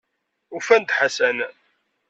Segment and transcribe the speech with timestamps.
[0.55, 1.37] Ufan-d Ḥasan.